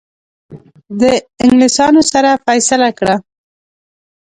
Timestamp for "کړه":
2.97-3.15